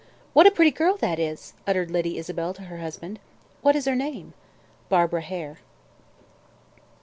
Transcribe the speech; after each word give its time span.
"What 0.33 0.47
a 0.47 0.51
pretty 0.51 0.71
girl 0.71 0.97
that 0.97 1.19
is!" 1.19 1.53
uttered 1.67 1.91
Lady 1.91 2.17
Isabel 2.17 2.55
to 2.55 2.63
her 2.63 2.79
husband. 2.79 3.19
"What 3.61 3.75
is 3.75 3.85
her 3.85 3.93
name?" 3.93 4.33
"Barbara 4.89 5.21
Hare." 5.21 5.59